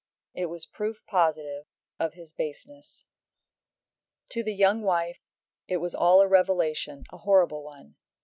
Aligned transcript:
It 0.33 0.47
was 0.47 0.65
proof 0.65 1.05
positive 1.05 1.67
of 1.99 2.15
his 2.15 2.33
baseness. 2.33 3.05
To 4.29 4.41
the 4.41 4.55
young 4.55 4.81
wife 4.81 5.19
it 5.67 5.77
was 5.77 5.93
all 5.93 6.21
a 6.21 6.27
revelation, 6.27 7.03
a 7.13 7.17
horrible 7.19 7.61
one. 7.61 7.97